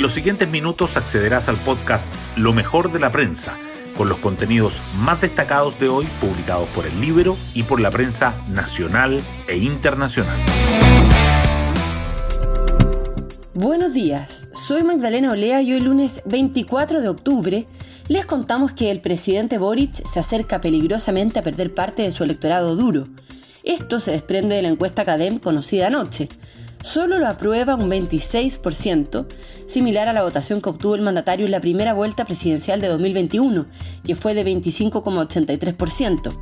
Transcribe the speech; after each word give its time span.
En 0.00 0.02
los 0.02 0.14
siguientes 0.14 0.48
minutos 0.48 0.96
accederás 0.96 1.50
al 1.50 1.58
podcast 1.58 2.08
Lo 2.34 2.54
mejor 2.54 2.90
de 2.90 2.98
la 2.98 3.12
prensa, 3.12 3.58
con 3.98 4.08
los 4.08 4.16
contenidos 4.16 4.80
más 4.96 5.20
destacados 5.20 5.78
de 5.78 5.90
hoy 5.90 6.06
publicados 6.22 6.66
por 6.70 6.86
el 6.86 6.98
libro 7.02 7.36
y 7.52 7.64
por 7.64 7.82
la 7.82 7.90
prensa 7.90 8.34
nacional 8.48 9.20
e 9.46 9.58
internacional. 9.58 10.38
Buenos 13.52 13.92
días, 13.92 14.48
soy 14.54 14.84
Magdalena 14.84 15.32
Olea 15.32 15.60
y 15.60 15.74
hoy 15.74 15.80
lunes 15.80 16.22
24 16.24 17.02
de 17.02 17.08
octubre 17.10 17.66
les 18.08 18.24
contamos 18.24 18.72
que 18.72 18.90
el 18.90 19.02
presidente 19.02 19.58
Boric 19.58 19.92
se 19.92 20.18
acerca 20.18 20.62
peligrosamente 20.62 21.40
a 21.40 21.42
perder 21.42 21.74
parte 21.74 22.00
de 22.00 22.10
su 22.10 22.24
electorado 22.24 22.74
duro. 22.74 23.04
Esto 23.64 24.00
se 24.00 24.12
desprende 24.12 24.56
de 24.56 24.62
la 24.62 24.68
encuesta 24.68 25.04
CADEM 25.04 25.38
conocida 25.38 25.88
anoche. 25.88 26.30
Solo 26.82 27.18
lo 27.18 27.28
aprueba 27.28 27.74
un 27.74 27.90
26%, 27.90 29.26
similar 29.66 30.08
a 30.08 30.12
la 30.12 30.22
votación 30.22 30.60
que 30.60 30.70
obtuvo 30.70 30.94
el 30.94 31.02
mandatario 31.02 31.44
en 31.46 31.52
la 31.52 31.60
primera 31.60 31.92
vuelta 31.92 32.24
presidencial 32.24 32.80
de 32.80 32.88
2021, 32.88 33.66
que 34.04 34.16
fue 34.16 34.34
de 34.34 34.44
25,83%. 34.44 36.32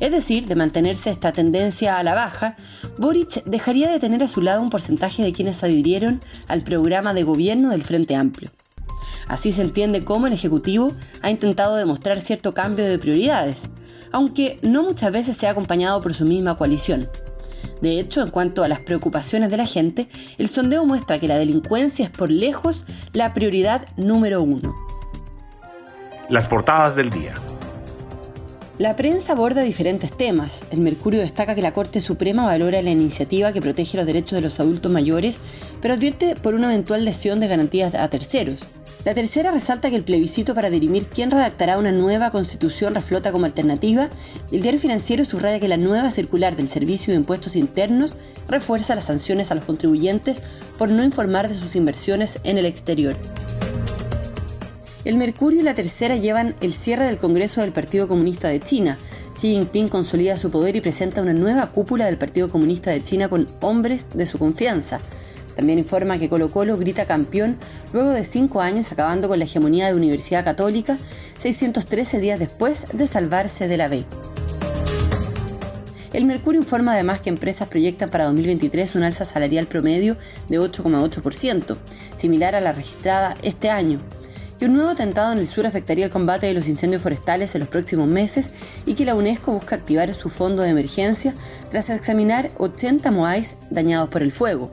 Es 0.00 0.10
decir, 0.10 0.46
de 0.46 0.54
mantenerse 0.54 1.10
esta 1.10 1.32
tendencia 1.32 1.98
a 1.98 2.02
la 2.02 2.14
baja, 2.14 2.56
Boric 2.98 3.44
dejaría 3.44 3.90
de 3.90 4.00
tener 4.00 4.22
a 4.22 4.28
su 4.28 4.40
lado 4.40 4.62
un 4.62 4.70
porcentaje 4.70 5.22
de 5.22 5.32
quienes 5.32 5.62
adhirieron 5.62 6.20
al 6.48 6.62
programa 6.62 7.14
de 7.14 7.22
gobierno 7.22 7.70
del 7.70 7.84
Frente 7.84 8.16
Amplio. 8.16 8.50
Así 9.28 9.52
se 9.52 9.62
entiende 9.62 10.04
cómo 10.04 10.26
el 10.26 10.32
Ejecutivo 10.32 10.92
ha 11.22 11.30
intentado 11.30 11.76
demostrar 11.76 12.20
cierto 12.20 12.54
cambio 12.54 12.84
de 12.86 12.98
prioridades, 12.98 13.68
aunque 14.12 14.58
no 14.62 14.82
muchas 14.82 15.12
veces 15.12 15.36
se 15.36 15.46
ha 15.46 15.50
acompañado 15.50 16.00
por 16.00 16.14
su 16.14 16.24
misma 16.24 16.56
coalición. 16.56 17.08
De 17.84 18.00
hecho, 18.00 18.22
en 18.22 18.30
cuanto 18.30 18.64
a 18.64 18.68
las 18.68 18.80
preocupaciones 18.80 19.50
de 19.50 19.58
la 19.58 19.66
gente, 19.66 20.08
el 20.38 20.48
sondeo 20.48 20.86
muestra 20.86 21.18
que 21.18 21.28
la 21.28 21.36
delincuencia 21.36 22.06
es 22.06 22.10
por 22.10 22.30
lejos 22.30 22.86
la 23.12 23.34
prioridad 23.34 23.86
número 23.98 24.40
uno. 24.40 24.74
Las 26.30 26.46
portadas 26.46 26.96
del 26.96 27.10
día. 27.10 27.34
La 28.78 28.96
prensa 28.96 29.34
aborda 29.34 29.60
diferentes 29.60 30.16
temas. 30.16 30.64
El 30.70 30.80
Mercurio 30.80 31.20
destaca 31.20 31.54
que 31.54 31.60
la 31.60 31.74
Corte 31.74 32.00
Suprema 32.00 32.46
valora 32.46 32.80
la 32.80 32.88
iniciativa 32.88 33.52
que 33.52 33.60
protege 33.60 33.98
los 33.98 34.06
derechos 34.06 34.32
de 34.32 34.40
los 34.40 34.58
adultos 34.60 34.90
mayores, 34.90 35.38
pero 35.82 35.92
advierte 35.92 36.36
por 36.36 36.54
una 36.54 36.72
eventual 36.72 37.04
lesión 37.04 37.38
de 37.38 37.48
garantías 37.48 37.94
a 37.94 38.08
terceros. 38.08 38.66
La 39.04 39.12
tercera 39.12 39.50
resalta 39.50 39.90
que 39.90 39.96
el 39.96 40.04
plebiscito 40.04 40.54
para 40.54 40.70
dirimir 40.70 41.04
quién 41.06 41.30
redactará 41.30 41.76
una 41.76 41.92
nueva 41.92 42.30
constitución 42.30 42.94
reflota 42.94 43.32
como 43.32 43.44
alternativa. 43.44 44.08
El 44.50 44.62
diario 44.62 44.80
financiero 44.80 45.26
subraya 45.26 45.60
que 45.60 45.68
la 45.68 45.76
nueva 45.76 46.10
circular 46.10 46.56
del 46.56 46.70
Servicio 46.70 47.12
de 47.12 47.18
Impuestos 47.18 47.54
Internos 47.54 48.16
refuerza 48.48 48.94
las 48.94 49.04
sanciones 49.04 49.50
a 49.50 49.56
los 49.56 49.64
contribuyentes 49.64 50.40
por 50.78 50.88
no 50.88 51.04
informar 51.04 51.48
de 51.48 51.54
sus 51.54 51.76
inversiones 51.76 52.38
en 52.44 52.56
el 52.56 52.64
exterior. 52.64 53.14
El 55.04 55.18
Mercurio 55.18 55.60
y 55.60 55.64
la 55.64 55.74
Tercera 55.74 56.16
llevan 56.16 56.54
el 56.62 56.72
cierre 56.72 57.04
del 57.04 57.18
Congreso 57.18 57.60
del 57.60 57.72
Partido 57.72 58.08
Comunista 58.08 58.48
de 58.48 58.60
China. 58.60 58.96
Xi 59.36 59.48
Jinping 59.48 59.88
consolida 59.88 60.38
su 60.38 60.50
poder 60.50 60.76
y 60.76 60.80
presenta 60.80 61.20
una 61.20 61.34
nueva 61.34 61.72
cúpula 61.72 62.06
del 62.06 62.16
Partido 62.16 62.48
Comunista 62.48 62.90
de 62.90 63.02
China 63.02 63.28
con 63.28 63.48
hombres 63.60 64.06
de 64.14 64.24
su 64.24 64.38
confianza. 64.38 64.98
También 65.54 65.78
informa 65.78 66.18
que 66.18 66.28
Colo 66.28 66.50
Colo 66.50 66.76
grita 66.76 67.06
campeón 67.06 67.56
luego 67.92 68.10
de 68.10 68.24
cinco 68.24 68.60
años 68.60 68.90
acabando 68.92 69.28
con 69.28 69.38
la 69.38 69.44
hegemonía 69.44 69.86
de 69.86 69.94
Universidad 69.94 70.44
Católica, 70.44 70.98
613 71.38 72.18
días 72.20 72.38
después 72.38 72.86
de 72.92 73.06
salvarse 73.06 73.68
de 73.68 73.76
la 73.76 73.88
B. 73.88 74.04
El 76.12 76.26
Mercurio 76.26 76.60
informa 76.60 76.92
además 76.92 77.20
que 77.20 77.28
empresas 77.28 77.66
proyectan 77.66 78.08
para 78.08 78.26
2023 78.26 78.94
un 78.94 79.02
alza 79.02 79.24
salarial 79.24 79.66
promedio 79.66 80.16
de 80.48 80.60
8,8%, 80.60 81.76
similar 82.16 82.54
a 82.54 82.60
la 82.60 82.70
registrada 82.70 83.36
este 83.42 83.68
año, 83.68 83.98
que 84.56 84.66
un 84.66 84.74
nuevo 84.74 84.90
atentado 84.90 85.32
en 85.32 85.38
el 85.38 85.48
sur 85.48 85.66
afectaría 85.66 86.04
el 86.04 86.12
combate 86.12 86.46
de 86.46 86.54
los 86.54 86.68
incendios 86.68 87.02
forestales 87.02 87.56
en 87.56 87.60
los 87.60 87.68
próximos 87.68 88.06
meses 88.06 88.50
y 88.86 88.94
que 88.94 89.04
la 89.04 89.16
UNESCO 89.16 89.54
busca 89.54 89.74
activar 89.74 90.14
su 90.14 90.30
fondo 90.30 90.62
de 90.62 90.70
emergencia 90.70 91.34
tras 91.68 91.90
examinar 91.90 92.48
80 92.58 93.10
moais 93.10 93.56
dañados 93.70 94.08
por 94.08 94.22
el 94.22 94.30
fuego. 94.30 94.70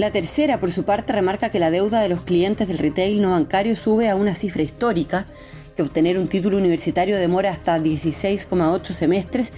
La 0.00 0.10
tercera, 0.10 0.60
por 0.60 0.72
su 0.72 0.84
parte, 0.84 1.12
remarca 1.12 1.50
que 1.50 1.58
la 1.58 1.70
deuda 1.70 2.00
de 2.00 2.08
los 2.08 2.22
clientes 2.22 2.66
del 2.66 2.78
retail 2.78 3.20
no 3.20 3.32
bancario 3.32 3.76
sube 3.76 4.08
a 4.08 4.16
una 4.16 4.34
cifra 4.34 4.62
histórica, 4.62 5.26
que 5.76 5.82
obtener 5.82 6.16
un 6.16 6.26
título 6.26 6.56
universitario 6.56 7.18
demora 7.18 7.50
hasta 7.50 7.76
16,8 7.78 8.92
semestres 8.92 9.52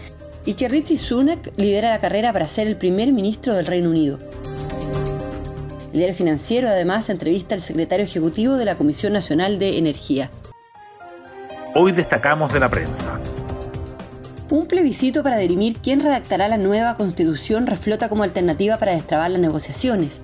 y 0.45 0.55
que 0.55 0.69
Richie 0.69 0.97
Sunak 0.97 1.53
lidera 1.57 1.91
la 1.91 2.01
carrera 2.01 2.33
para 2.33 2.49
ser 2.49 2.67
el 2.67 2.77
primer 2.77 3.13
ministro 3.13 3.55
del 3.55 3.67
Reino 3.67 3.91
Unido. 3.91 4.19
El 5.93 5.99
diario 5.99 6.17
financiero 6.17 6.69
además 6.69 7.09
entrevista 7.09 7.55
al 7.55 7.63
secretario 7.63 8.05
ejecutivo 8.05 8.55
de 8.55 8.65
la 8.65 8.75
Comisión 8.75 9.13
Nacional 9.13 9.61
de 9.61 9.79
Energía. 9.79 10.29
Hoy 11.77 11.93
destacamos 11.93 12.53
de 12.53 12.59
la 12.59 12.69
prensa. 12.69 13.21
Un 14.53 14.67
plebiscito 14.67 15.23
para 15.23 15.39
dirimir 15.39 15.79
quién 15.83 16.01
redactará 16.01 16.47
la 16.47 16.59
nueva 16.59 16.95
constitución 16.95 17.67
reflota 17.67 18.11
como 18.11 18.23
alternativa 18.23 18.77
para 18.77 18.93
destrabar 18.93 19.31
las 19.31 19.41
negociaciones. 19.41 20.21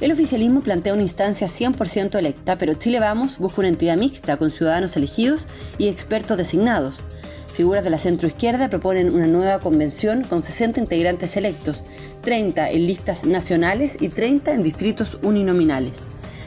El 0.00 0.12
oficialismo 0.12 0.62
plantea 0.62 0.94
una 0.94 1.02
instancia 1.02 1.46
100% 1.46 2.18
electa, 2.18 2.56
pero 2.56 2.72
Chile 2.72 3.00
Vamos 3.00 3.36
busca 3.36 3.60
una 3.60 3.68
entidad 3.68 3.98
mixta 3.98 4.38
con 4.38 4.50
ciudadanos 4.50 4.96
elegidos 4.96 5.46
y 5.76 5.88
expertos 5.88 6.38
designados. 6.38 7.02
Figuras 7.52 7.84
de 7.84 7.90
la 7.90 7.98
centroizquierda 7.98 8.70
proponen 8.70 9.14
una 9.14 9.26
nueva 9.26 9.58
convención 9.58 10.22
con 10.22 10.40
60 10.40 10.80
integrantes 10.80 11.36
electos, 11.36 11.84
30 12.22 12.70
en 12.70 12.86
listas 12.86 13.26
nacionales 13.26 13.98
y 14.00 14.08
30 14.08 14.54
en 14.54 14.62
distritos 14.62 15.18
uninominales. 15.22 16.00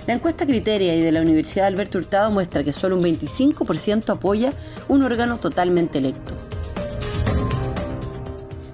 La 0.07 0.15
encuesta 0.15 0.47
Criteria 0.47 0.95
y 0.95 1.01
de 1.01 1.11
la 1.11 1.21
Universidad 1.21 1.67
Alberto 1.67 1.99
Hurtado 1.99 2.31
muestra 2.31 2.63
que 2.63 2.73
solo 2.73 2.97
un 2.97 3.03
25% 3.03 4.09
apoya 4.09 4.51
un 4.87 5.03
órgano 5.03 5.37
totalmente 5.37 5.99
electo. 5.99 6.33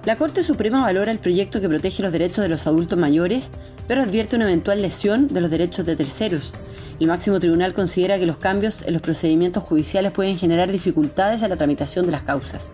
La 0.06 0.14
Corte 0.14 0.44
Suprema 0.44 0.82
valora 0.82 1.10
el 1.10 1.18
proyecto 1.18 1.60
que 1.60 1.68
protege 1.68 2.00
los 2.00 2.12
derechos 2.12 2.40
de 2.40 2.48
los 2.48 2.68
adultos 2.68 2.96
mayores, 2.96 3.50
pero 3.88 4.02
advierte 4.02 4.36
una 4.36 4.44
eventual 4.44 4.80
lesión 4.80 5.26
de 5.26 5.40
los 5.40 5.50
derechos 5.50 5.84
de 5.84 5.96
terceros. 5.96 6.54
El 7.00 7.08
máximo 7.08 7.40
tribunal 7.40 7.74
considera 7.74 8.16
que 8.16 8.24
los 8.24 8.36
cambios 8.36 8.82
en 8.82 8.92
los 8.92 9.02
procedimientos 9.02 9.64
judiciales 9.64 10.12
pueden 10.12 10.38
generar 10.38 10.70
dificultades 10.70 11.42
a 11.42 11.48
la 11.48 11.56
tramitación 11.56 12.06
de 12.06 12.12
las 12.12 12.22
causas. 12.22 12.68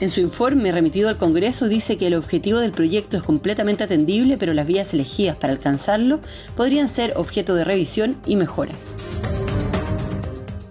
En 0.00 0.10
su 0.10 0.20
informe 0.20 0.70
remitido 0.70 1.08
al 1.08 1.16
Congreso 1.16 1.66
dice 1.66 1.96
que 1.96 2.08
el 2.08 2.14
objetivo 2.14 2.58
del 2.58 2.72
proyecto 2.72 3.16
es 3.16 3.22
completamente 3.22 3.82
atendible, 3.82 4.36
pero 4.36 4.52
las 4.52 4.66
vías 4.66 4.92
elegidas 4.92 5.38
para 5.38 5.54
alcanzarlo 5.54 6.20
podrían 6.56 6.88
ser 6.88 7.14
objeto 7.16 7.54
de 7.54 7.64
revisión 7.64 8.18
y 8.26 8.36
mejoras. 8.36 8.96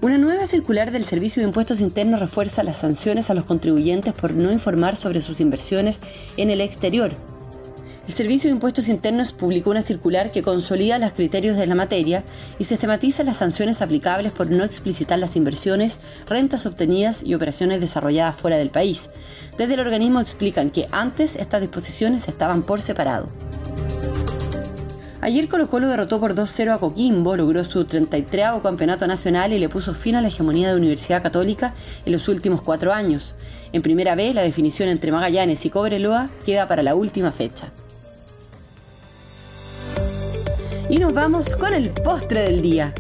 Una 0.06 0.20
nueva 0.20 0.46
circular 0.46 0.92
del 0.92 1.04
Servicio 1.06 1.42
de 1.42 1.48
Impuestos 1.48 1.82
Internos 1.82 2.20
refuerza 2.20 2.62
las 2.62 2.78
sanciones 2.78 3.32
a 3.32 3.34
los 3.34 3.44
contribuyentes 3.44 4.14
por 4.14 4.36
no 4.36 4.52
informar 4.52 4.98
sobre 4.98 5.20
sus 5.20 5.40
inversiones 5.40 6.00
en 6.38 6.52
el 6.52 6.62
exterior. 6.62 7.14
El 8.08 8.14
Servicio 8.14 8.48
de 8.48 8.54
Impuestos 8.54 8.88
Internos 8.88 9.32
publicó 9.32 9.72
una 9.72 9.82
circular 9.82 10.30
que 10.30 10.44
consolida 10.44 11.00
los 11.00 11.14
criterios 11.14 11.58
de 11.58 11.66
la 11.66 11.74
materia 11.74 12.24
y 12.60 12.66
sistematiza 12.66 13.24
las 13.24 13.38
sanciones 13.38 13.82
aplicables 13.82 14.32
por 14.32 14.52
no 14.52 14.64
explicitar 14.64 15.18
las 15.18 15.36
inversiones, 15.36 15.98
rentas 16.30 16.68
obtenidas 16.68 17.24
y 17.24 17.34
operaciones 17.34 17.82
desarrolladas 17.82 18.36
fuera 18.36 18.58
del 18.58 18.70
país. 18.70 19.10
Desde 19.58 19.74
el 19.74 19.80
organismo 19.80 20.22
explican 20.22 20.70
que 20.70 20.86
antes 20.92 21.36
estas 21.36 21.62
disposiciones 21.62 22.28
estaban 22.28 22.62
por 22.62 22.80
separado. 22.80 23.32
Ayer 25.26 25.50
Colo 25.50 25.68
Colo 25.68 25.88
derrotó 25.88 26.20
por 26.20 26.36
2-0 26.36 26.76
a 26.76 26.78
Coquimbo, 26.78 27.36
logró 27.36 27.64
su 27.64 27.84
33 27.84 28.62
campeonato 28.62 29.08
nacional 29.08 29.54
y 29.54 29.58
le 29.58 29.70
puso 29.70 29.96
fin 29.96 30.14
a 30.14 30.22
la 30.22 30.28
hegemonía 30.28 30.70
de 30.70 30.76
Universidad 30.76 31.24
Católica 31.24 31.74
en 32.06 32.12
los 32.12 32.28
últimos 32.28 32.62
cuatro 32.62 32.94
años. 32.94 33.34
En 33.74 33.82
primera 33.82 34.14
vez, 34.14 34.36
la 34.36 34.44
definición 34.44 34.88
entre 34.88 35.12
Magallanes 35.12 35.66
y 35.66 35.72
Cobreloa 35.72 36.30
queda 36.46 36.68
para 36.68 36.84
la 36.84 36.94
última 36.94 37.32
fecha. 37.32 37.72
Y 40.92 41.00
nos 41.00 41.12
vamos 41.12 41.56
con 41.56 41.74
el 41.74 41.90
postre 41.90 42.42
del 42.42 42.62
día. 42.62 42.94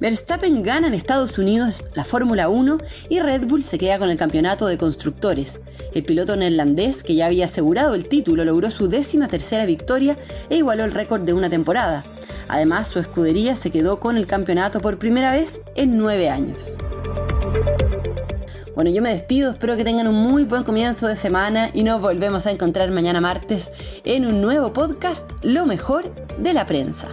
Verstappen 0.00 0.62
gana 0.62 0.86
en 0.86 0.94
Estados 0.94 1.38
Unidos 1.38 1.84
la 1.94 2.04
Fórmula 2.04 2.48
1 2.48 2.78
y 3.08 3.18
Red 3.18 3.46
Bull 3.46 3.64
se 3.64 3.78
queda 3.78 3.98
con 3.98 4.10
el 4.10 4.16
campeonato 4.16 4.68
de 4.68 4.78
constructores. 4.78 5.60
El 5.92 6.04
piloto 6.04 6.36
neerlandés, 6.36 7.02
que 7.02 7.16
ya 7.16 7.26
había 7.26 7.46
asegurado 7.46 7.94
el 7.94 8.08
título, 8.08 8.44
logró 8.44 8.70
su 8.70 8.88
décima 8.88 9.26
tercera 9.26 9.66
victoria 9.66 10.16
e 10.50 10.56
igualó 10.56 10.84
el 10.84 10.92
récord 10.92 11.22
de 11.22 11.32
una 11.32 11.50
temporada. 11.50 12.04
Además, 12.46 12.86
su 12.88 13.00
escudería 13.00 13.56
se 13.56 13.70
quedó 13.70 13.98
con 13.98 14.16
el 14.16 14.26
campeonato 14.26 14.80
por 14.80 14.98
primera 14.98 15.32
vez 15.32 15.60
en 15.74 15.98
nueve 15.98 16.28
años. 16.28 16.78
Bueno, 18.76 18.92
yo 18.92 19.02
me 19.02 19.12
despido, 19.12 19.50
espero 19.50 19.76
que 19.76 19.84
tengan 19.84 20.06
un 20.06 20.14
muy 20.14 20.44
buen 20.44 20.62
comienzo 20.62 21.08
de 21.08 21.16
semana 21.16 21.70
y 21.74 21.82
nos 21.82 22.00
volvemos 22.00 22.46
a 22.46 22.52
encontrar 22.52 22.92
mañana 22.92 23.20
martes 23.20 23.72
en 24.04 24.24
un 24.24 24.40
nuevo 24.40 24.72
podcast, 24.72 25.28
Lo 25.42 25.66
mejor 25.66 26.14
de 26.38 26.52
la 26.52 26.66
prensa. 26.66 27.08